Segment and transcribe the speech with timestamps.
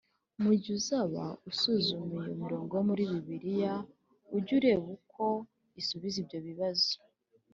[0.43, 3.73] Mu gihe uzaba usuzuma iyo mirongo yo muri Bibiliya,
[4.35, 5.23] ujye ureba uko
[5.79, 6.93] isubiza ibyo bibazo